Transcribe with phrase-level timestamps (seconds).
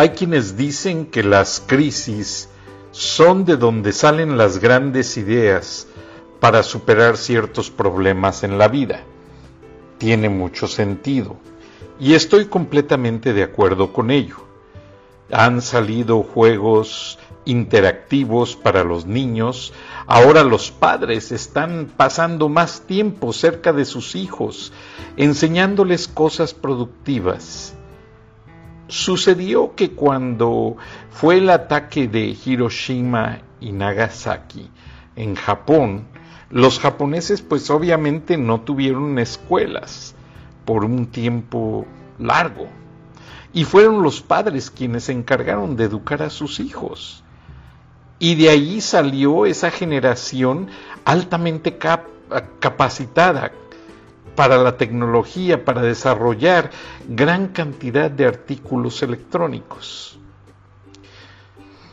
[0.00, 2.48] Hay quienes dicen que las crisis
[2.90, 5.88] son de donde salen las grandes ideas
[6.40, 9.02] para superar ciertos problemas en la vida.
[9.98, 11.36] Tiene mucho sentido
[11.98, 14.36] y estoy completamente de acuerdo con ello.
[15.30, 19.74] Han salido juegos interactivos para los niños,
[20.06, 24.72] ahora los padres están pasando más tiempo cerca de sus hijos,
[25.18, 27.74] enseñándoles cosas productivas.
[28.90, 30.76] Sucedió que cuando
[31.10, 34.68] fue el ataque de Hiroshima y Nagasaki
[35.14, 36.08] en Japón,
[36.50, 40.16] los japoneses pues obviamente no tuvieron escuelas
[40.64, 41.86] por un tiempo
[42.18, 42.66] largo
[43.52, 47.22] y fueron los padres quienes se encargaron de educar a sus hijos.
[48.18, 50.66] Y de ahí salió esa generación
[51.04, 51.78] altamente
[52.58, 53.52] capacitada
[54.34, 56.70] para la tecnología, para desarrollar
[57.08, 60.18] gran cantidad de artículos electrónicos.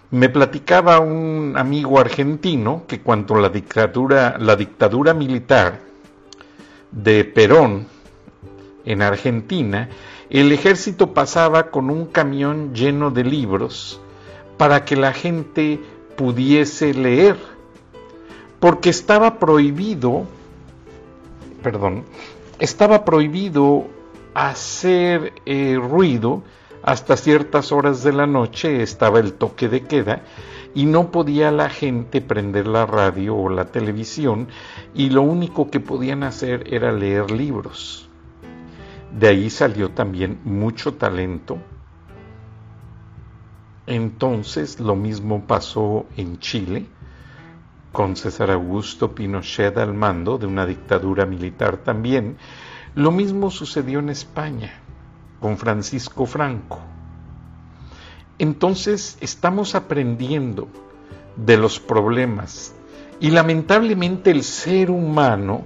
[0.09, 5.79] Me platicaba un amigo argentino que cuando la dictadura, la dictadura militar
[6.91, 7.87] de Perón
[8.85, 9.89] en Argentina,
[10.29, 13.99] el ejército pasaba con un camión lleno de libros
[14.57, 15.79] para que la gente
[16.15, 17.37] pudiese leer,
[18.59, 20.25] porque estaba prohibido,
[21.67, 22.05] perdón,
[22.59, 23.87] estaba prohibido
[24.33, 26.41] hacer eh, ruido
[26.81, 30.21] hasta ciertas horas de la noche, estaba el toque de queda,
[30.73, 34.47] y no podía la gente prender la radio o la televisión,
[34.95, 38.07] y lo único que podían hacer era leer libros.
[39.11, 41.57] De ahí salió también mucho talento.
[43.87, 46.85] Entonces lo mismo pasó en Chile,
[47.97, 52.37] con César Augusto Pinochet al mando de una dictadura militar también.
[52.93, 54.71] Lo mismo sucedió en España,
[55.39, 56.79] con Francisco Franco.
[58.37, 60.67] Entonces estamos aprendiendo
[61.37, 62.75] de los problemas
[63.19, 65.65] y lamentablemente el ser humano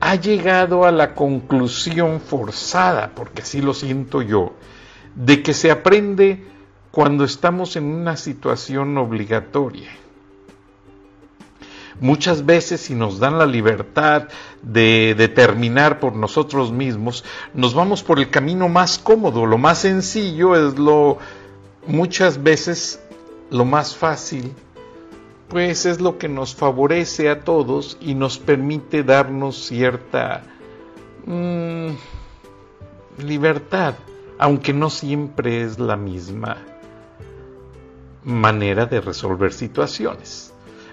[0.00, 4.54] ha llegado a la conclusión forzada, porque así lo siento yo,
[5.14, 6.44] de que se aprende
[6.90, 10.01] cuando estamos en una situación obligatoria.
[12.02, 14.28] Muchas veces si nos dan la libertad
[14.60, 17.24] de determinar por nosotros mismos,
[17.54, 21.18] nos vamos por el camino más cómodo, lo más sencillo es lo
[21.86, 23.00] muchas veces
[23.50, 24.52] lo más fácil
[25.52, 30.42] pues es lo que nos favorece a todos y nos permite darnos cierta
[31.26, 31.90] mm,
[33.18, 33.94] libertad,
[34.38, 36.56] aunque no siempre es la misma
[38.24, 40.51] manera de resolver situaciones.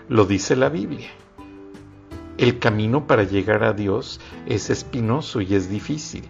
[0.09, 1.11] Lo dice la Biblia.
[2.39, 6.23] El camino para llegar a Dios es espinoso y es difícil.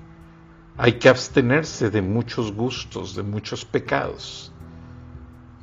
[0.77, 4.51] Hay que abstenerse de muchos gustos, de muchos pecados.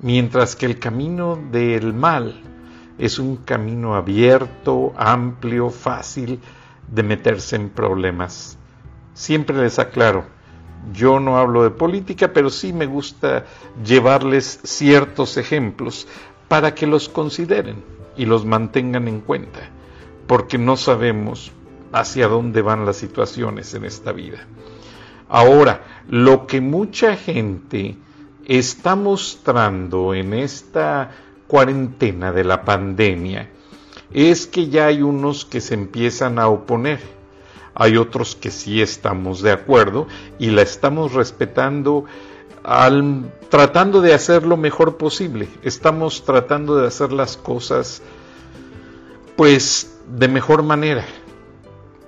[0.00, 2.40] Mientras que el camino del mal
[2.96, 6.40] es un camino abierto, amplio, fácil
[6.90, 8.56] de meterse en problemas.
[9.12, 10.24] Siempre les aclaro,
[10.90, 13.44] yo no hablo de política, pero sí me gusta
[13.84, 16.08] llevarles ciertos ejemplos
[16.48, 19.70] para que los consideren y los mantengan en cuenta,
[20.26, 21.52] porque no sabemos
[21.92, 24.46] hacia dónde van las situaciones en esta vida.
[25.28, 27.96] Ahora, lo que mucha gente
[28.44, 31.10] está mostrando en esta
[31.46, 33.50] cuarentena de la pandemia
[34.12, 37.15] es que ya hay unos que se empiezan a oponer.
[37.78, 40.06] Hay otros que sí estamos de acuerdo
[40.38, 42.06] y la estamos respetando
[42.64, 45.46] al, tratando de hacer lo mejor posible.
[45.62, 48.00] Estamos tratando de hacer las cosas
[49.36, 51.04] pues de mejor manera.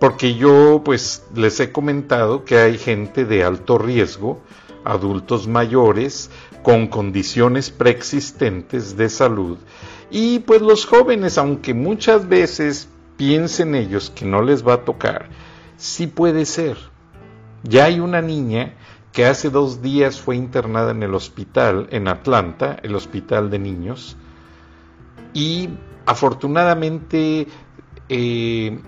[0.00, 4.40] Porque yo pues les he comentado que hay gente de alto riesgo,
[4.84, 6.30] adultos mayores,
[6.62, 9.58] con condiciones preexistentes de salud.
[10.10, 12.88] Y pues los jóvenes, aunque muchas veces
[13.18, 15.28] piensen ellos que no les va a tocar,
[15.78, 16.76] sí puede ser.
[17.62, 18.74] Ya hay una niña
[19.12, 24.16] que hace dos días fue internada en el hospital en Atlanta, el hospital de niños,
[25.32, 25.70] y
[26.04, 27.48] afortunadamente
[28.08, 28.80] eh,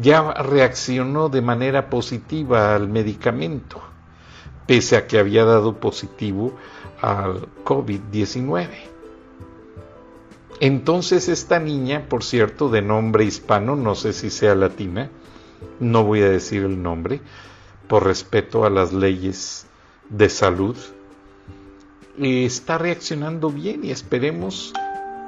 [0.00, 3.80] ya reaccionó de manera positiva al medicamento,
[4.66, 6.54] pese a que había dado positivo
[7.00, 8.68] al COVID-19.
[10.58, 15.10] Entonces esta niña, por cierto, de nombre hispano, no sé si sea latina,
[15.80, 17.20] no voy a decir el nombre,
[17.88, 19.66] por respeto a las leyes
[20.08, 20.76] de salud,
[22.18, 24.72] está reaccionando bien y esperemos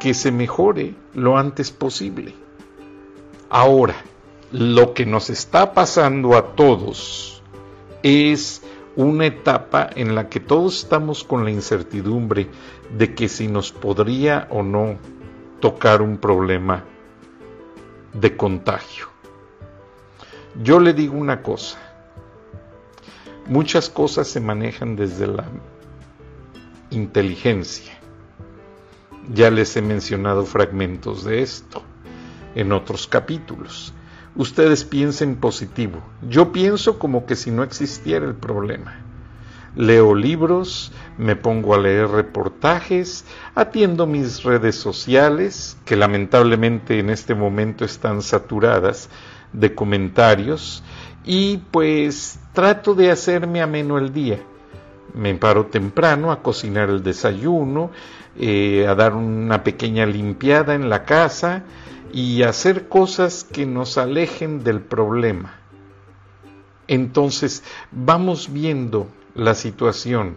[0.01, 2.35] que se mejore lo antes posible.
[3.51, 3.97] Ahora,
[4.53, 7.43] lo que nos está pasando a todos
[8.03, 8.63] es
[8.97, 12.49] una etapa en la que todos estamos con la incertidumbre
[12.97, 14.99] de que si nos podría o no
[15.61, 16.85] tocar un problema
[18.13, 19.08] de contagio.
[20.63, 21.79] Yo le digo una cosa,
[23.47, 25.45] muchas cosas se manejan desde la
[26.91, 27.93] inteligencia.
[29.33, 31.83] Ya les he mencionado fragmentos de esto
[32.55, 33.93] en otros capítulos
[34.39, 36.01] ustedes piensen positivo.
[36.23, 39.01] Yo pienso como que si no existiera el problema.
[39.77, 43.25] Leo libros, me pongo a leer reportajes,
[43.55, 49.11] atiendo mis redes sociales, que lamentablemente en este momento están saturadas
[49.53, 50.83] de comentarios,
[51.25, 54.41] y pues trato de hacerme ameno el día.
[55.15, 57.91] Me paro temprano a cocinar el desayuno,
[58.39, 61.65] eh, a dar una pequeña limpiada en la casa,
[62.13, 65.55] y hacer cosas que nos alejen del problema.
[66.87, 70.37] Entonces vamos viendo la situación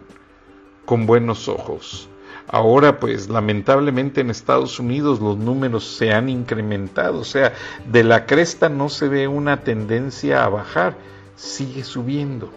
[0.84, 2.08] con buenos ojos.
[2.52, 7.54] Ahora pues lamentablemente en Estados Unidos los números se han incrementado, o sea,
[7.90, 10.94] de la cresta no se ve una tendencia a bajar,
[11.34, 12.50] sigue subiendo.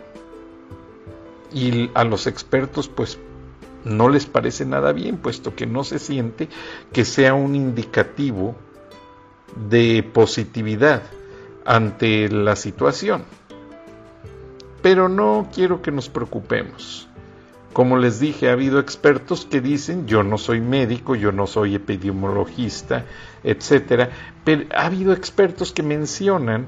[1.53, 3.17] Y a los expertos pues
[3.85, 6.49] no les parece nada bien, puesto que no se siente
[6.91, 8.53] que sea un indicativo
[9.69, 11.03] de positividad
[11.63, 13.23] ante la situación.
[14.81, 17.04] Pero no quiero que nos preocupemos.
[17.75, 21.75] Como les dije, ha habido expertos que dicen, yo no soy médico, yo no soy
[21.75, 23.03] epidemiologista,
[23.43, 24.11] etcétera,
[24.45, 26.67] pero ha habido expertos que mencionan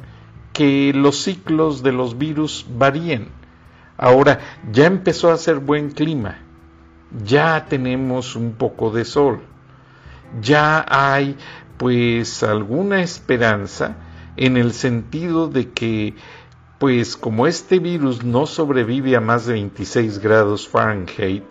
[0.52, 3.30] que los ciclos de los virus varían.
[3.98, 6.40] Ahora, ya empezó a hacer buen clima,
[7.24, 9.40] ya tenemos un poco de sol,
[10.42, 11.38] ya hay
[11.78, 13.96] pues alguna esperanza
[14.36, 16.16] en el sentido de que
[16.80, 21.46] pues como este virus no sobrevive a más de 26 grados Fahrenheit,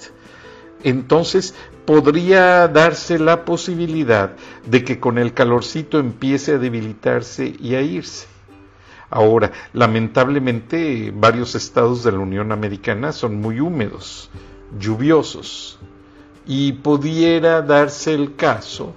[0.82, 4.37] entonces podría darse la posibilidad
[4.67, 8.26] de que con el calorcito empiece a debilitarse y a irse.
[9.08, 14.31] Ahora, lamentablemente, varios estados de la Unión Americana son muy húmedos,
[14.78, 15.78] lluviosos,
[16.44, 18.94] y pudiera darse el caso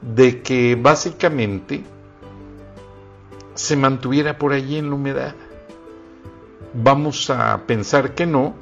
[0.00, 1.84] de que básicamente
[3.54, 5.34] se mantuviera por allí en la humedad.
[6.74, 8.54] Vamos a pensar que no,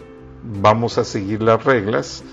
[0.43, 2.25] vamos a seguir las reglas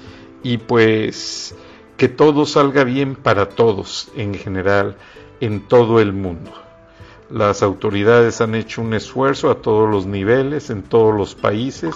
[0.44, 1.56] y pues
[1.98, 4.98] que todo salga bien para todos en general
[5.40, 6.52] en todo el mundo.
[7.30, 11.96] Las autoridades han hecho un esfuerzo a todos los niveles, en todos los países,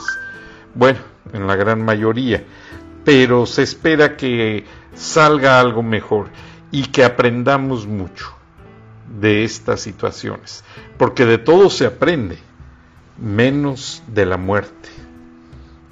[0.75, 0.99] bueno,
[1.33, 2.43] en la gran mayoría,
[3.05, 6.27] pero se espera que salga algo mejor
[6.71, 8.33] y que aprendamos mucho
[9.19, 10.63] de estas situaciones,
[10.97, 12.37] porque de todo se aprende,
[13.17, 14.89] menos de la muerte.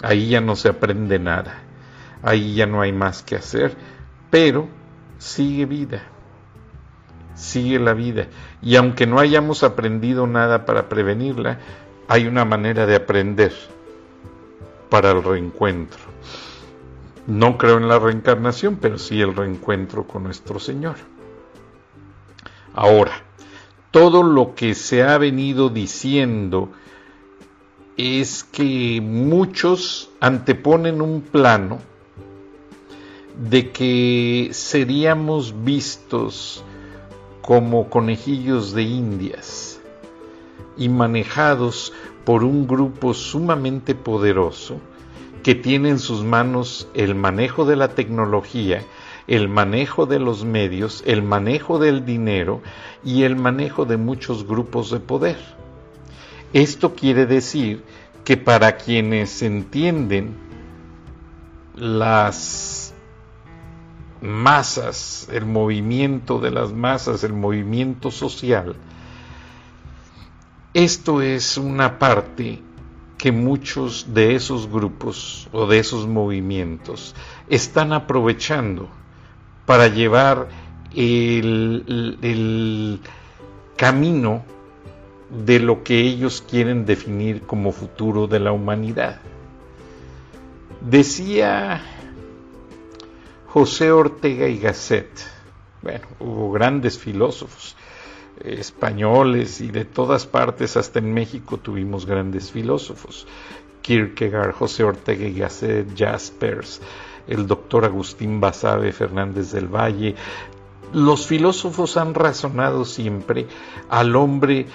[0.01, 1.61] Ahí ya no se aprende nada,
[2.23, 3.75] ahí ya no hay más que hacer,
[4.29, 4.67] pero
[5.17, 6.03] sigue vida,
[7.35, 8.27] sigue la vida.
[8.61, 11.59] Y aunque no hayamos aprendido nada para prevenirla,
[12.07, 13.53] hay una manera de aprender
[14.89, 15.99] para el reencuentro.
[17.27, 20.95] No creo en la reencarnación, pero sí el reencuentro con nuestro Señor.
[22.73, 23.11] Ahora,
[23.91, 26.71] todo lo que se ha venido diciendo
[27.99, 31.79] es que muchos anteponen un plano
[33.37, 36.63] de que seríamos vistos
[37.41, 39.81] como conejillos de indias
[40.77, 41.91] y manejados
[42.23, 44.79] por un grupo sumamente poderoso
[45.43, 48.81] que tiene en sus manos el manejo de la tecnología,
[49.27, 52.61] el manejo de los medios, el manejo del dinero
[53.03, 55.59] y el manejo de muchos grupos de poder.
[56.53, 57.83] Esto quiere decir
[58.23, 60.35] que para quienes entienden
[61.75, 62.93] las
[64.21, 68.75] masas, el movimiento de las masas, el movimiento social,
[70.73, 72.61] esto es una parte
[73.17, 77.15] que muchos de esos grupos o de esos movimientos
[77.49, 78.87] están aprovechando
[79.65, 80.47] para llevar
[80.95, 83.01] el,
[83.75, 84.43] camino
[85.29, 89.21] de lo que ellos quieren definir como futuro de la humanidad.
[90.81, 91.81] Decía
[93.47, 95.09] José Ortega y Gasset,
[95.81, 97.75] bueno, hubo grandes filósofos,
[98.43, 103.27] españoles y de todas partes, hasta en México tuvimos grandes filósofos.
[103.81, 106.81] Kierkegaard, José Ortega y Gasset, Jaspers,
[107.27, 110.15] el doctor Agustín Basabe Fernández del Valle.
[110.93, 113.47] Los filósofos han razonado siempre
[113.89, 114.67] al hombre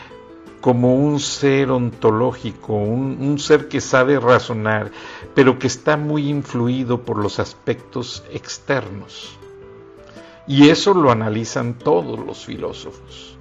[0.64, 4.90] como un ser ontológico, un, un, ser que sabe razonar,
[5.34, 9.36] pero que está muy influido por los aspectos externos.
[10.46, 13.36] Y eso lo analizan todos los filósofos.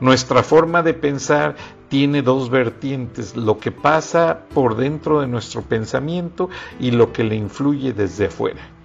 [0.00, 1.56] Nuestra forma de pensar
[1.88, 7.36] tiene dos vertientes, lo que pasa por dentro de nuestro pensamiento y lo que le
[7.36, 8.75] influye desde afuera.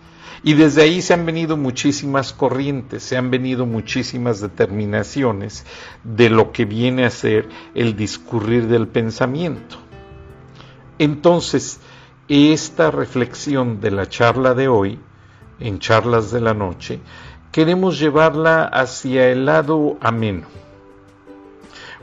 [0.43, 5.65] Y desde ahí se han venido muchísimas corrientes, se han venido muchísimas determinaciones
[6.03, 9.77] de lo que viene a ser el discurrir del pensamiento.
[10.97, 11.79] Entonces,
[12.27, 14.99] esta reflexión de la charla de hoy,
[15.59, 16.99] en charlas de la noche,
[17.51, 20.47] queremos llevarla hacia el lado ameno.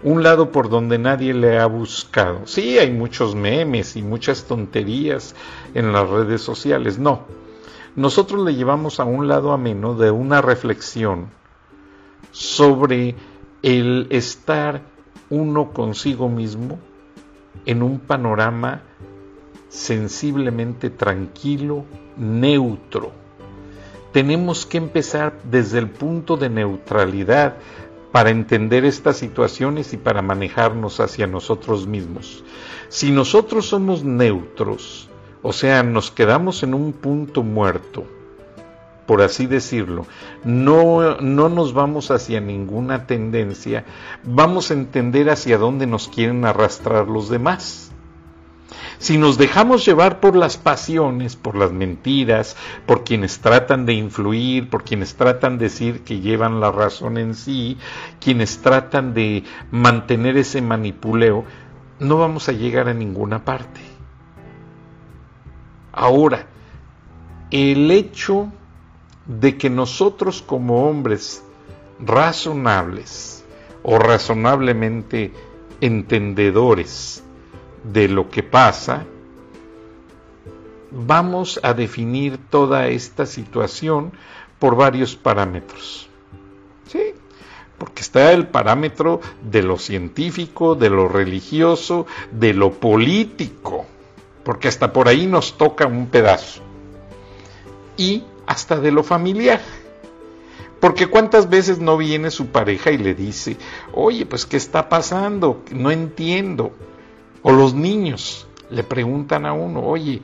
[0.04, 2.46] Un lado por donde nadie le ha buscado.
[2.46, 5.34] Sí, hay muchos memes y muchas tonterías
[5.74, 7.47] en las redes sociales, no
[7.98, 11.30] nosotros le llevamos a un lado ameno de una reflexión
[12.30, 13.16] sobre
[13.62, 14.82] el estar
[15.30, 16.78] uno consigo mismo
[17.66, 18.82] en un panorama
[19.68, 21.86] sensiblemente tranquilo,
[22.16, 23.10] neutro.
[24.12, 27.56] Tenemos que empezar desde el punto de neutralidad
[28.12, 32.44] para entender estas situaciones y para manejarnos hacia nosotros mismos.
[32.90, 35.07] Si nosotros somos neutros,
[35.42, 38.04] o sea, nos quedamos en un punto muerto,
[39.06, 40.06] por así decirlo.
[40.44, 43.84] No, no nos vamos hacia ninguna tendencia,
[44.24, 47.92] vamos a entender hacia dónde nos quieren arrastrar los demás.
[48.98, 54.68] Si nos dejamos llevar por las pasiones, por las mentiras, por quienes tratan de influir,
[54.68, 57.78] por quienes tratan de decir que llevan la razón en sí,
[58.20, 61.44] quienes tratan de mantener ese manipuleo,
[62.00, 63.87] no vamos a llegar a ninguna parte.
[66.00, 66.46] Ahora,
[67.50, 68.52] el hecho
[69.26, 71.42] de que nosotros como hombres
[71.98, 73.44] razonables
[73.82, 75.32] o razonablemente
[75.80, 77.24] entendedores
[77.82, 79.06] de lo que pasa,
[80.92, 84.12] vamos a definir toda esta situación
[84.60, 86.08] por varios parámetros.
[86.86, 87.12] ¿Sí?
[87.76, 93.86] Porque está el parámetro de lo científico, de lo religioso, de lo político
[94.48, 96.62] porque hasta por ahí nos toca un pedazo.
[97.98, 99.60] Y hasta de lo familiar.
[100.80, 103.58] Porque cuántas veces no viene su pareja y le dice,
[103.92, 105.62] oye, pues ¿qué está pasando?
[105.70, 106.72] No entiendo.
[107.42, 110.22] O los niños le preguntan a uno, oye,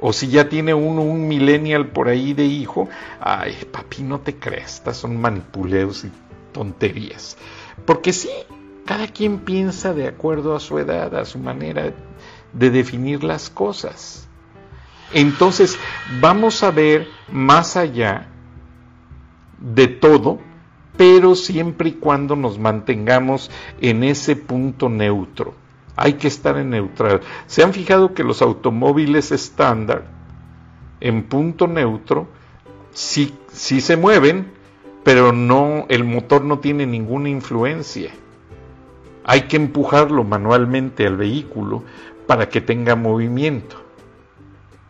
[0.00, 2.88] o si ya tiene uno un millennial por ahí de hijo,
[3.18, 6.12] ay, papi, no te creas, estas son manipuleos y
[6.52, 7.36] tonterías.
[7.84, 8.30] Porque sí,
[8.84, 11.92] cada quien piensa de acuerdo a su edad, a su manera
[12.54, 14.28] de definir las cosas.
[15.12, 15.78] Entonces,
[16.20, 18.28] vamos a ver más allá
[19.60, 20.38] de todo,
[20.96, 25.54] pero siempre y cuando nos mantengamos en ese punto neutro.
[25.96, 27.20] Hay que estar en neutral.
[27.46, 30.06] ¿Se han fijado que los automóviles estándar
[31.00, 32.26] en punto neutro
[32.90, 34.52] sí, sí se mueven,
[35.04, 38.10] pero no el motor no tiene ninguna influencia?
[39.24, 41.84] Hay que empujarlo manualmente al vehículo
[42.26, 43.84] para que tenga movimiento.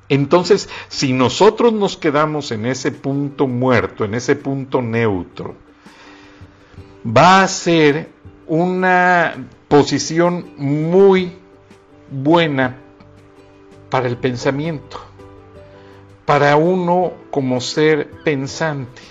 [0.08, 5.54] Entonces, si nosotros nos quedamos en ese punto muerto, en ese punto neutro,
[7.04, 8.10] va a ser
[8.46, 11.32] una posición muy
[12.10, 12.76] buena
[13.88, 15.00] para el pensamiento,
[16.26, 19.02] para uno como ser pensante,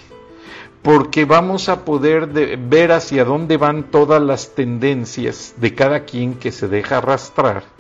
[0.84, 6.52] porque vamos a poder ver hacia dónde van todas las tendencias de cada quien que
[6.52, 7.73] se deja arrastrar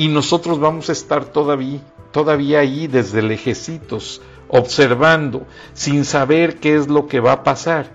[0.00, 1.78] y nosotros vamos a estar todavía,
[2.10, 7.90] todavía ahí desde lejecitos, observando, sin saber qué es lo que va a pasar.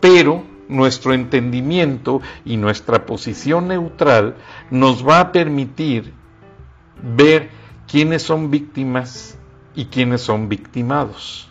[0.00, 4.36] Pero nuestro entendimiento y nuestra posición neutral
[4.70, 6.14] nos va a permitir
[7.02, 7.50] ver
[7.88, 9.36] quiénes son víctimas
[9.74, 11.50] y quiénes son victimados.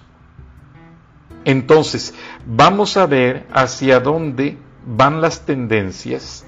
[1.45, 2.15] Entonces,
[2.47, 4.57] vamos a ver hacia dónde
[4.87, 6.47] van las tendencias,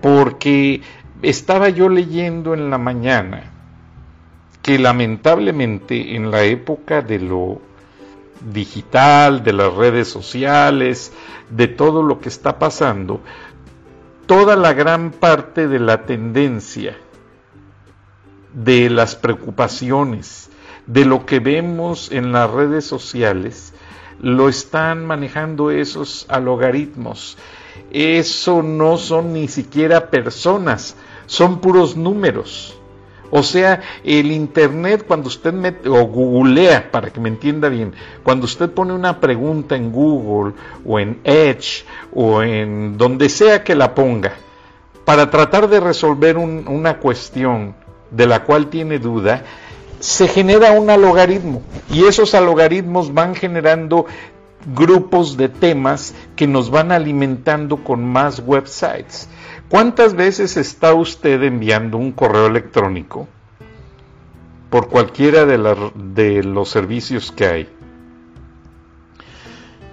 [0.00, 0.80] porque
[1.22, 3.44] estaba yo leyendo en la mañana
[4.62, 7.60] que lamentablemente en la época de lo
[8.52, 11.12] digital, de las redes sociales,
[11.50, 13.20] de todo lo que está pasando,
[14.26, 16.96] toda la gran parte de la tendencia,
[18.52, 20.50] de las preocupaciones,
[20.86, 23.74] de lo que vemos en las redes sociales,
[24.20, 27.38] lo están manejando esos logaritmos.
[27.90, 30.96] Eso no son ni siquiera personas,
[31.32, 32.78] son puros números.
[33.30, 38.44] O sea, el Internet, cuando usted mete, o googlea, para que me entienda bien, cuando
[38.44, 40.52] usted pone una pregunta en Google
[40.84, 44.34] o en Edge o en donde sea que la ponga,
[45.06, 47.76] para tratar de resolver una cuestión
[48.10, 49.42] de la cual tiene duda,
[50.00, 54.04] se genera un logaritmo y esos logaritmos van generando
[54.74, 59.30] grupos de temas que nos van alimentando con más websites.
[59.72, 63.26] ¿Cuántas veces está usted enviando un correo electrónico
[64.68, 67.68] por cualquiera de, los servicios que hay?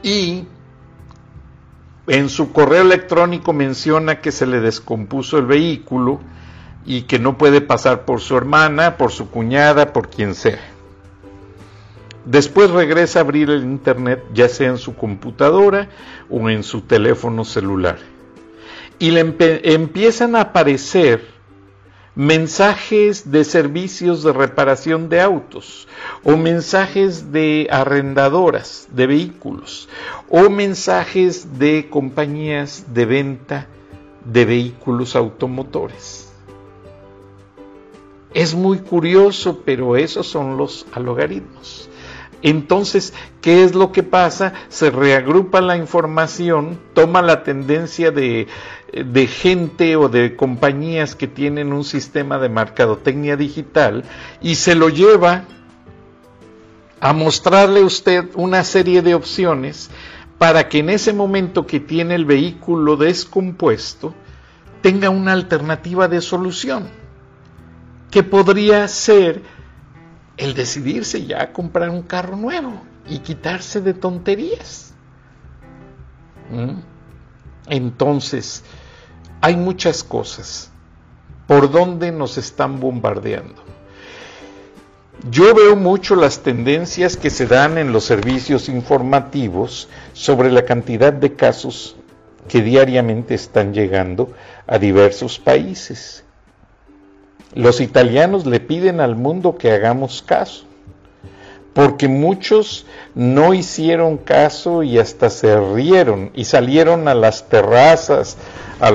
[0.03, 0.43] Y
[2.07, 6.19] en su correo electrónico menciona que se le descompuso el vehículo
[6.85, 10.59] y que no puede pasar por su hermana, por su cuñada, por quien sea.
[12.25, 15.87] Después regresa a abrir el Internet, ya sea en su computadora
[16.29, 18.18] o en su teléfono celular.
[18.99, 19.21] Y le
[19.63, 21.39] empiezan a aparecer
[22.15, 25.87] mensajes de servicios de reparación de autos
[26.23, 29.87] o mensajes de arrendadoras de vehículos
[30.27, 33.67] o mensajes de compañías de venta
[34.25, 36.29] de vehículos automotores.
[38.33, 41.89] Es muy curioso, pero esos son los algoritmos.
[42.41, 44.53] Entonces, ¿qué es lo que pasa?
[44.69, 48.47] Se reagrupa la información, toma la tendencia de,
[48.91, 54.03] de, gente o de compañías que tienen un sistema de mercadotecnia digital
[54.41, 55.45] y se lo lleva
[56.99, 59.89] a mostrarle a usted una serie de opciones
[60.37, 64.13] para que en ese momento que tiene el vehículo descompuesto
[64.81, 66.87] tenga una alternativa de solución,
[68.11, 69.43] que podría ser
[70.37, 74.93] el decidirse ya a comprar un carro nuevo y quitarse de tonterías.
[76.49, 76.79] ¿Mm?
[77.67, 78.63] Entonces,
[79.41, 80.69] hay muchas cosas
[81.47, 83.63] por donde nos están bombardeando.
[85.29, 91.11] Yo veo mucho las tendencias que se dan en los servicios informativos sobre la cantidad
[91.11, 91.97] de casos
[92.47, 94.31] que diariamente están llegando
[94.65, 96.23] a diversos países.
[97.53, 100.65] Los italianos le piden al mundo que hagamos caso,
[101.73, 108.37] porque muchos no hicieron caso y hasta se rieron y salieron a las terrazas,
[108.79, 108.91] a,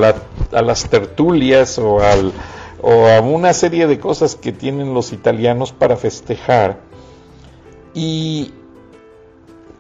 [0.62, 6.78] las tertulias o, a una serie de cosas que tienen los italianos para festejar
[7.94, 8.52] y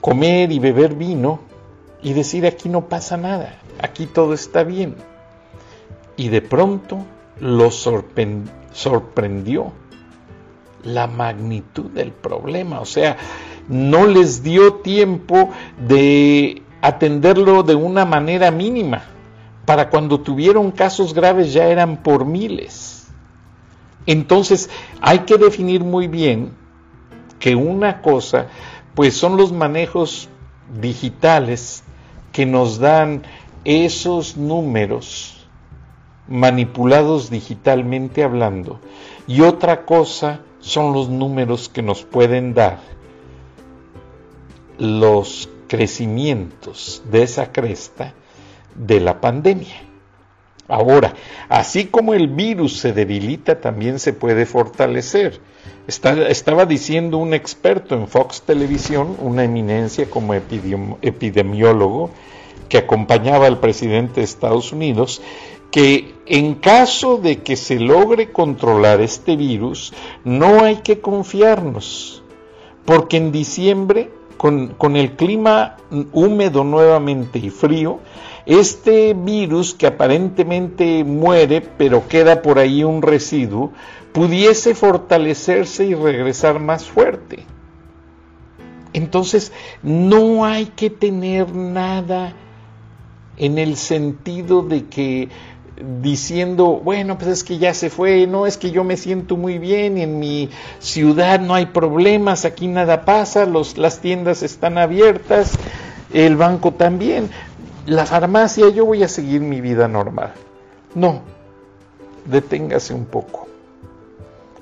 [0.00, 1.40] comer y beber vino
[2.02, 4.96] y decir aquí no pasa nada, aquí todo está bien.
[6.16, 7.04] Y de pronto
[7.70, 9.72] sorprendió sorprendió
[10.82, 13.16] la magnitud del problema, o sea,
[13.68, 19.04] no les dio tiempo de atenderlo de una manera mínima.
[19.64, 23.08] Para cuando tuvieron casos graves ya eran por miles.
[24.06, 26.52] Entonces hay que definir muy bien
[27.38, 28.48] que una cosa,
[28.94, 30.28] pues son los manejos
[30.80, 31.84] digitales
[32.32, 33.22] que nos dan
[33.64, 35.46] esos números
[36.28, 38.80] manipulados digitalmente hablando,
[39.26, 42.80] y otra cosa son los números que nos pueden dar
[44.78, 48.14] los crecimientos de esa cresta
[48.74, 49.74] de la pandemia.
[50.66, 51.12] Ahora,
[51.48, 55.40] así como el virus se debilita, también se puede fortalecer.
[55.86, 62.10] estaba diciendo un experto en Fox Televisión, una eminencia como epidemiólogo,
[62.70, 65.20] que acompañaba al presidente de Estados Unidos,
[65.70, 69.92] que en caso de que se logre controlar este virus,
[70.24, 72.22] no hay que confiarnos,
[72.84, 75.76] porque en diciembre, con, el clima
[76.12, 77.98] húmedo nuevamente y frío,
[78.46, 83.72] este virus que aparentemente muere, pero queda por ahí un residuo,
[84.12, 87.46] pudiese fortalecerse y regresar más fuerte.
[88.92, 89.52] Entonces,
[89.82, 92.34] no hay que tener nada
[93.36, 95.28] en el sentido de que
[96.00, 99.58] diciendo, bueno, pues es que ya se fue, no, es que yo me siento muy
[99.58, 105.58] bien, en mi ciudad no hay problemas, aquí nada pasa, las tiendas están abiertas,
[106.12, 107.28] el banco también,
[107.86, 110.32] la farmacia, yo voy a seguir mi vida normal.
[110.94, 111.22] No,
[112.24, 113.46] deténgase un poco,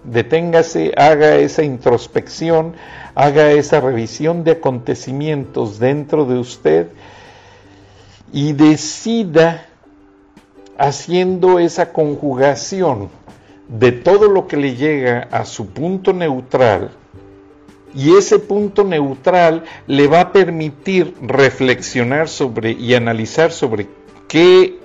[0.05, 2.75] deténgase, haga esa introspección,
[3.15, 6.89] haga esa revisión de acontecimientos dentro de usted
[8.33, 9.67] y decida
[10.79, 13.11] haciendo esa conjugación
[13.69, 16.91] de todo lo que le llega a su punto neutral,
[17.95, 23.89] y ese punto neutral le va a permitir reflexionar sobre y analizar sobre
[24.29, 24.79] qué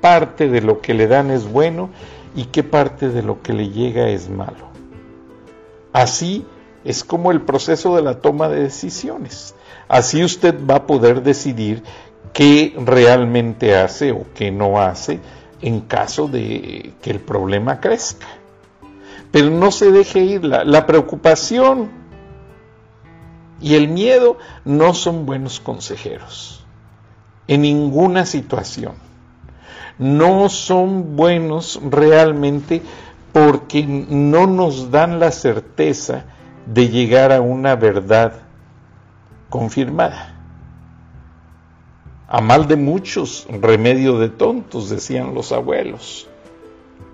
[0.00, 1.90] parte de lo que le dan es bueno
[2.36, 4.68] y qué parte de lo que le llega es malo.
[5.92, 6.44] Así
[6.84, 9.54] es como el proceso de la toma de decisiones.
[9.88, 11.82] Así usted va a poder decidir
[12.32, 15.20] qué realmente hace o qué no hace
[15.62, 18.26] en caso de que el problema crezca.
[19.30, 20.44] Pero no se deje ir.
[20.44, 22.03] La, la preocupación
[23.64, 26.66] y el miedo no son buenos consejeros
[27.48, 28.92] en ninguna situación.
[29.98, 32.82] No son buenos realmente
[33.32, 36.26] porque no nos dan la certeza
[36.66, 38.34] de llegar a una verdad
[39.48, 40.34] confirmada.
[42.28, 46.28] A mal de muchos, remedio de tontos, decían los abuelos.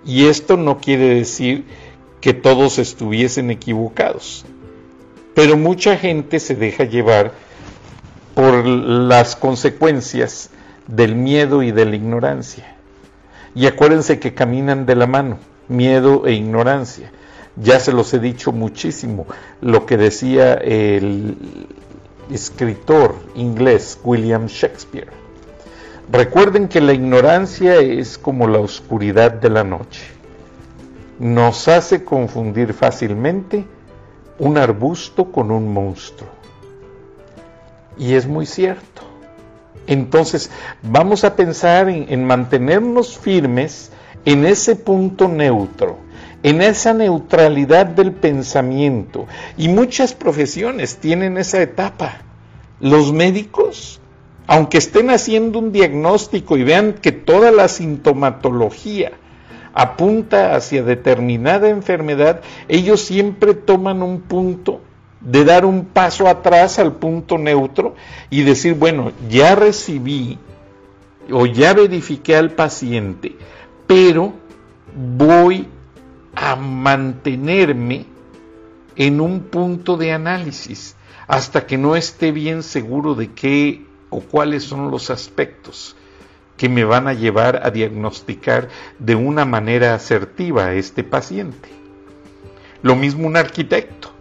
[0.03, 1.65] Y esto no quiere decir
[2.19, 4.45] que todos estuviesen equivocados,
[5.33, 7.31] pero mucha gente se deja llevar
[8.35, 10.49] por las consecuencias
[10.87, 12.75] del miedo y de la ignorancia.
[13.55, 17.11] Y acuérdense que caminan de la mano, miedo e ignorancia.
[17.57, 19.27] Ya se los he dicho muchísimo,
[19.61, 21.35] lo que decía el
[22.31, 25.09] escritor inglés William Shakespeare.
[26.11, 30.03] Recuerden que la ignorancia es como la oscuridad de la noche.
[31.19, 33.65] Nos hace confundir fácilmente
[34.41, 36.27] un arbusto con un monstruo.
[37.97, 39.03] Y es muy cierto.
[39.85, 40.49] Entonces,
[40.81, 43.91] vamos a pensar en, en, mantenernos firmes
[44.25, 45.97] en ese punto neutro,
[46.41, 49.27] en esa neutralidad del pensamiento.
[49.57, 52.23] Y muchas profesiones tienen esa etapa.
[52.79, 54.01] Los médicos,
[54.47, 59.11] aunque estén haciendo un diagnóstico y vean que toda la sintomatología
[59.73, 64.81] apunta hacia determinada enfermedad, ellos siempre toman un punto
[65.21, 67.95] de dar un paso atrás al punto neutro
[68.29, 70.39] y decir, bueno, ya recibí
[71.31, 73.35] o ya verifiqué al paciente,
[73.87, 74.33] pero
[74.95, 75.67] voy
[76.35, 78.05] a mantenerme
[78.95, 80.95] en un punto de análisis
[81.27, 85.95] hasta que no esté bien seguro de qué o cuáles son los aspectos
[86.61, 88.69] que me van a llevar a diagnosticar
[88.99, 91.69] de una manera asertiva a este paciente.
[92.83, 94.11] Lo mismo un arquitecto.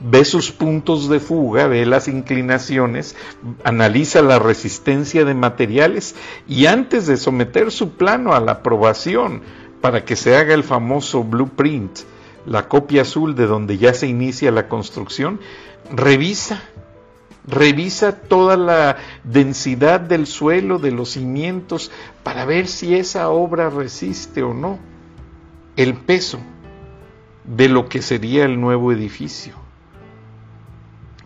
[0.00, 3.14] Ve sus puntos de fuga, ve las inclinaciones,
[3.62, 6.14] analiza la resistencia de materiales
[6.48, 9.42] y antes de someter su plano a la aprobación
[9.82, 11.98] para que se haga el famoso blueprint,
[12.46, 15.40] la copia azul de donde ya se inicia la construcción,
[15.94, 16.62] revisa,
[17.46, 21.90] revisa toda la densidad del suelo, de los cimientos,
[22.22, 24.78] para ver si esa obra resiste o no
[25.76, 26.38] el peso
[27.44, 29.54] de lo que sería el nuevo edificio.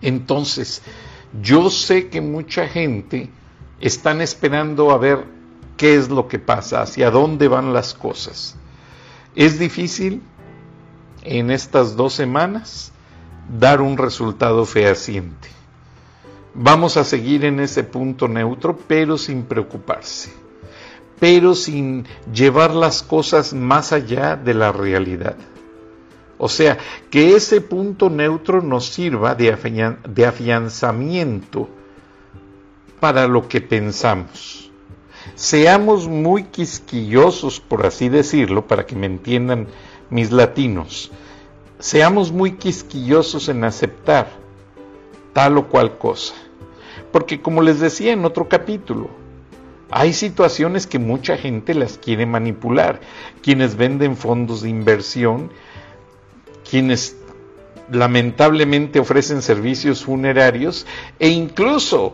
[0.01, 0.83] Entonces,
[1.43, 3.31] yo sé que mucha gente
[3.81, 5.25] están esperando a ver
[5.77, 8.57] qué es lo que pasa, hacia dónde van las cosas.
[9.35, 10.23] Es difícil
[11.23, 12.93] en estas dos semanas
[13.59, 15.56] dar un resultado fehaciente.
[16.59, 20.33] Vamos a seguir en ese punto neutro, pero sin preocuparse,
[21.21, 25.37] pero sin llevar las cosas más allá de la realidad.
[26.39, 26.79] O sea,
[27.11, 29.51] que ese punto neutro nos sirva de,
[30.27, 31.69] afianzamiento
[33.01, 34.71] para lo que pensamos.
[35.35, 39.67] Seamos muy quisquillosos, por así decirlo, para que me entiendan
[40.09, 41.11] mis latinos
[41.79, 44.31] seamos muy quisquillosos en aceptar
[45.33, 46.35] tal o cual cosa.
[47.17, 49.09] Porque como les decía en otro capítulo,
[49.91, 53.01] hay situaciones que mucha gente las quiere manipular.
[53.43, 55.51] Quienes venden fondos de inversión,
[56.71, 57.17] quienes
[57.91, 60.87] lamentablemente ofrecen servicios funerarios
[61.19, 62.13] e incluso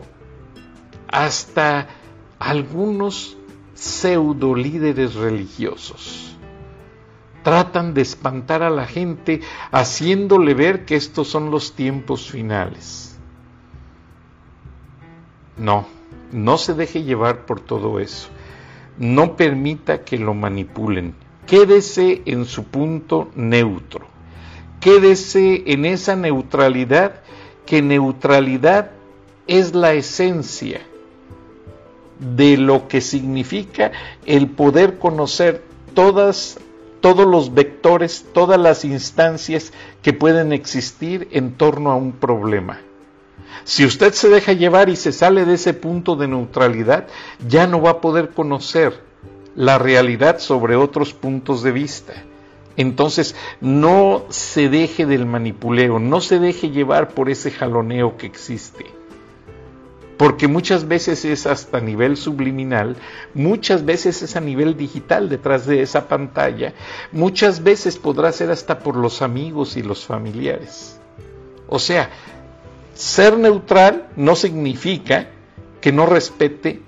[1.09, 1.89] hasta
[2.39, 3.35] algunos
[3.73, 6.33] pseudo líderes religiosos
[7.43, 13.12] tratan de espantar a la gente haciéndole ver que estos son los tiempos finales.
[15.57, 15.85] No,
[16.31, 18.29] no se deje llevar por todo eso.
[18.97, 21.15] No permita que lo manipulen.
[21.47, 24.07] Quédese en su punto neutro.
[24.79, 27.21] Quédese en esa neutralidad,
[27.65, 28.91] que neutralidad
[29.47, 30.81] es la esencia
[32.19, 33.91] de lo que significa
[34.25, 35.63] el poder conocer
[35.93, 36.59] todas
[37.03, 42.79] todos los vectores, todas las instancias que pueden existir en torno a un problema.
[43.63, 47.07] Si usted se deja llevar y se sale de ese punto de neutralidad,
[47.47, 49.01] ya no va a poder conocer
[49.55, 52.13] la realidad sobre otros puntos de vista.
[52.75, 58.85] Entonces, no se deje del manipuleo, no se deje llevar por ese jaloneo que existe
[60.17, 62.95] porque muchas veces es hasta nivel subliminal,
[63.33, 66.73] muchas veces es a nivel digital detrás de esa pantalla,
[67.11, 70.99] muchas veces podrá ser hasta por los amigos y los familiares.
[71.67, 72.09] O sea,
[72.93, 75.29] ser neutral no significa
[75.81, 76.81] que no respete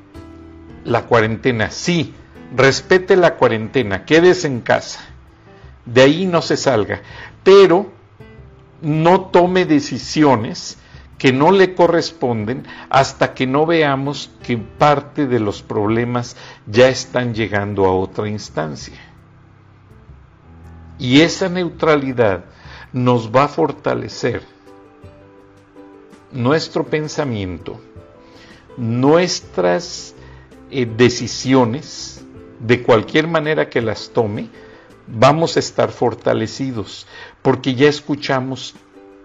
[0.83, 1.71] la cuarentena.
[1.71, 2.13] Sí,
[2.55, 5.01] respete la cuarentena, quédese en casa,
[5.85, 7.01] de ahí no se salga,
[7.43, 7.91] pero
[8.81, 10.77] no tome decisiones
[11.17, 16.35] que no le corresponden hasta que no veamos que parte de los problemas
[16.67, 18.99] ya están llegando a otra instancia.
[20.99, 22.45] Y esa neutralidad
[22.93, 24.54] nos va a fortalecer
[26.35, 27.79] nuestro pensamiento,
[28.77, 30.13] nuestras
[30.69, 32.21] eh, decisiones,
[32.59, 34.49] de cualquier manera que las tome,
[35.07, 37.07] vamos a estar fortalecidos,
[37.41, 38.75] porque ya escuchamos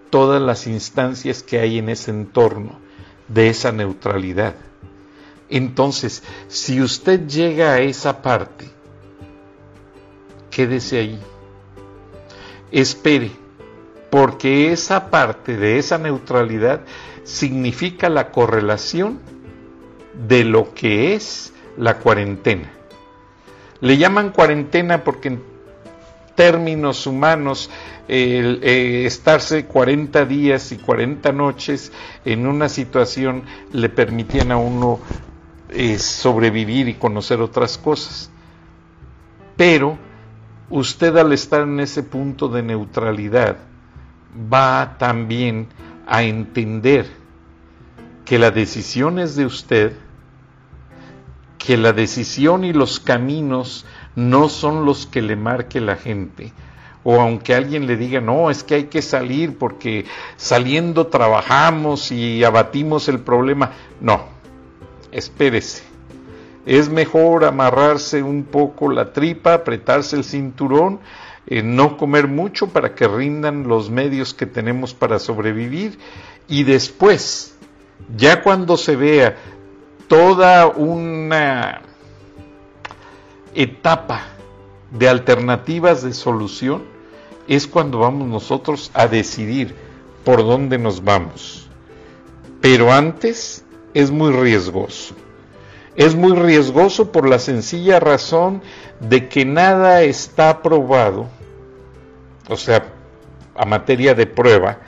[0.09, 2.79] todas las instancias que hay en ese entorno
[3.27, 4.55] de esa neutralidad.
[5.49, 8.69] Entonces, si usted llega a esa parte,
[10.49, 11.19] quédese ahí.
[12.71, 13.31] Espere,
[14.11, 16.81] porque esa parte de esa neutralidad
[17.23, 19.19] significa la correlación
[20.27, 22.73] de lo que es la cuarentena.
[23.79, 25.41] Le llaman cuarentena porque en
[26.35, 27.69] términos humanos
[28.09, 31.93] eh, estarse 40 días y 40 noches
[32.25, 34.99] en una situación le permitían a uno
[35.69, 38.29] eh, sobrevivir y conocer otras cosas.
[39.55, 39.97] Pero
[40.69, 43.70] usted al estar en ese punto de neutralidad
[44.51, 45.67] va también
[46.07, 47.07] a entender
[48.25, 49.93] que la decisión es de usted,
[51.57, 56.53] que la decisión y los caminos no son los que le marque la gente,
[57.03, 60.05] o aunque alguien le diga, no, es que hay que salir porque
[60.37, 63.71] saliendo trabajamos y abatimos el problema.
[63.99, 64.25] No,
[65.11, 65.83] espérese.
[66.65, 70.99] Es mejor amarrarse un poco la tripa, apretarse el cinturón,
[71.53, 75.99] eh, no comer mucho para que rindan los medios que tenemos para sobrevivir
[76.47, 77.57] y después,
[78.15, 79.35] ya cuando se vea
[80.07, 81.81] toda una
[83.53, 84.27] etapa
[84.91, 86.83] de alternativas de solución,
[87.49, 89.75] es cuando vamos nosotros a decidir
[90.23, 91.67] por dónde nos vamos.
[92.61, 95.15] Pero antes es muy riesgoso.
[95.95, 98.61] Es muy riesgoso por la sencilla razón
[98.99, 101.27] de que nada está probado,
[102.47, 102.85] o sea,
[103.55, 104.79] a materia de prueba,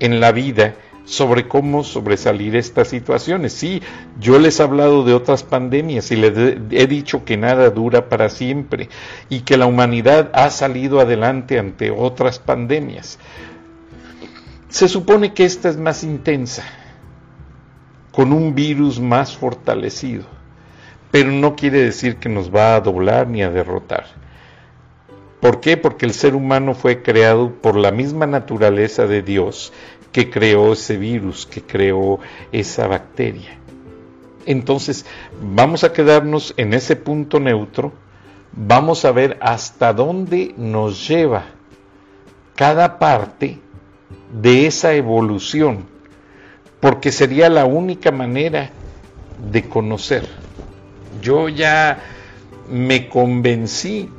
[0.00, 3.52] en la vida sobre cómo sobresalir estas situaciones.
[3.52, 3.82] Sí,
[4.20, 8.28] yo les he hablado de otras pandemias y les he dicho que nada dura para
[8.28, 8.88] siempre
[9.28, 13.18] y que la humanidad ha salido adelante ante otras pandemias.
[14.68, 16.64] Se supone que esta es más intensa,
[18.12, 20.24] con un virus más fortalecido,
[21.10, 24.04] pero no quiere decir que nos va a doblar ni a derrotar.
[25.40, 25.76] ¿Por qué?
[25.76, 29.72] Porque el ser humano fue creado por la misma naturaleza de Dios
[30.12, 32.20] que creó ese virus, que creó
[32.52, 33.58] esa bacteria.
[34.46, 35.06] Entonces,
[35.40, 37.92] vamos a quedarnos en ese punto neutro,
[38.52, 41.44] vamos a ver hasta dónde nos lleva
[42.54, 43.58] cada parte
[44.32, 45.86] de esa evolución,
[46.82, 48.70] porque sería la única manera
[49.52, 50.24] de conocer.
[51.22, 52.00] Yo ya
[52.68, 54.10] me convencí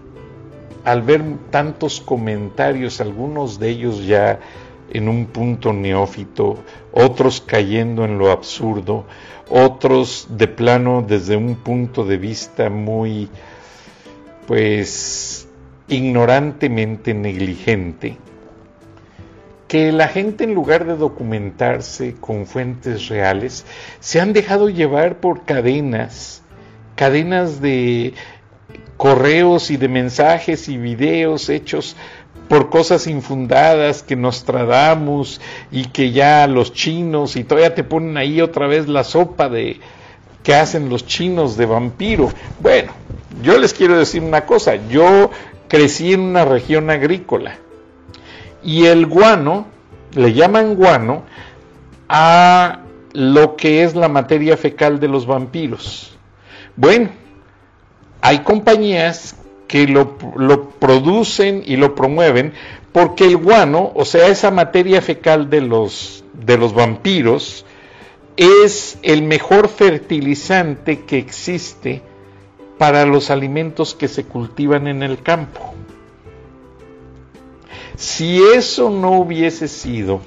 [0.86, 1.22] al ver
[1.52, 4.40] tantos comentarios, algunos de ellos ya
[4.92, 9.04] en un punto neófito, otros cayendo en lo absurdo,
[9.50, 13.28] otros de plano desde un punto de vista muy,
[14.48, 15.50] pues,
[15.90, 18.16] ignorantemente negligente,
[19.74, 23.66] que la gente en lugar de documentarse con fuentes reales,
[24.02, 26.44] se han dejado llevar por cadenas,
[26.96, 28.14] cadenas de
[28.98, 31.96] correos y de mensajes y videos hechos
[32.48, 38.16] por cosas infundadas que nos tradamos y que ya los chinos y todavía te ponen
[38.18, 39.80] ahí otra vez la sopa de
[40.44, 42.30] que hacen los chinos de vampiro.
[42.60, 42.92] Bueno,
[43.42, 45.32] yo les quiero decir una cosa, yo
[45.68, 47.58] crecí en una región agrícola
[48.64, 49.68] y el guano,
[50.14, 51.24] le llaman guano
[52.10, 52.80] a
[53.14, 56.16] lo que es la materia fecal de los vampiros.
[56.76, 57.10] Bueno,
[58.22, 59.36] hay compañías
[59.68, 60.18] que lo,
[60.80, 62.54] producen y lo promueven
[62.92, 67.66] porque el guano, o sea, esa materia fecal de los, de los vampiros,
[68.38, 72.02] es el mejor fertilizante que existe
[72.78, 75.73] para los alimentos que se cultivan en el campo.
[77.96, 80.22] Si eso no hubiese sido,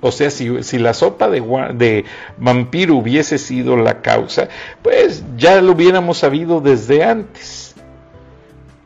[0.00, 1.40] o sea, si, si la sopa de,
[1.74, 2.04] de,
[2.38, 4.48] vampiro hubiese sido la causa,
[4.82, 7.74] pues ya lo hubiéramos sabido desde antes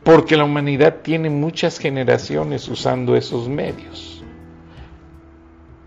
[0.03, 4.18] porque la humanidad tiene muchas generaciones usando esos medios.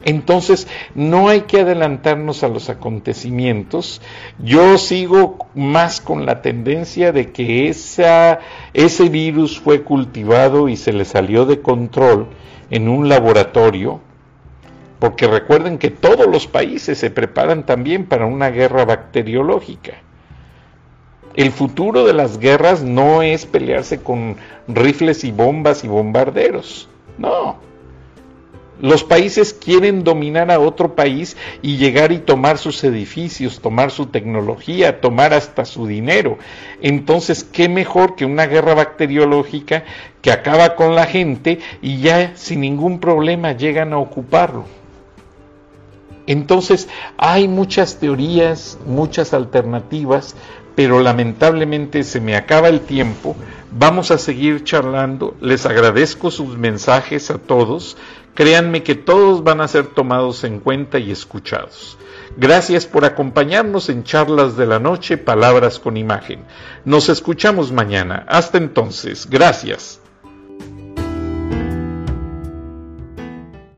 [0.05, 4.01] Entonces, no hay que adelantarnos a los acontecimientos.
[4.39, 8.41] Yo sigo más con la tendencia de que esa,
[8.75, 12.27] ese virus fue cultivado y se le salió de control
[12.71, 14.01] en un laboratorio,
[14.99, 19.95] porque recuerden que todos los países se preparan también para una guerra bacteriológica.
[21.35, 24.37] El futuro de las guerras no es pelearse con
[24.69, 26.89] rifles y bombas y bombarderos,
[27.19, 27.72] no
[28.81, 34.07] los países quieren dominar a otro país y llegar y tomar sus edificios, tomar su
[34.07, 36.39] tecnología, tomar hasta su dinero.
[36.81, 39.85] Entonces, ¿qué mejor que una guerra bacteriológica
[40.21, 44.65] que acaba con la gente y ya sin ningún problema llegan a ocuparlo?
[46.27, 50.37] Entonces, hay muchas teorías, muchas alternativas,
[50.75, 53.37] pero lamentablemente se me acaba el tiempo.
[53.71, 55.35] Vamos a seguir charlando.
[55.41, 57.97] Les agradezco sus mensajes a todos.
[58.35, 61.99] Créanme que todos van a ser tomados en cuenta y escuchados.
[62.37, 66.45] Gracias por acompañarnos en charlas de la noche, palabras con imagen.
[66.85, 68.25] Nos escuchamos mañana.
[68.29, 70.02] Hasta entonces, gracias.